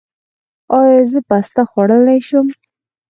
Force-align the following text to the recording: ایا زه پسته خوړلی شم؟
ایا 0.79 1.01
زه 1.11 1.19
پسته 1.29 1.61
خوړلی 1.69 2.19
شم؟ 2.27 2.47